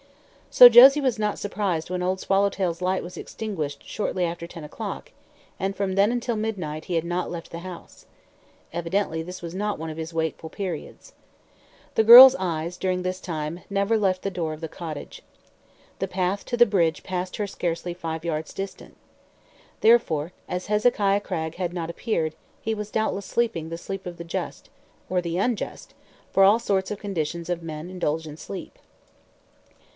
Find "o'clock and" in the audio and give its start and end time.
4.65-5.75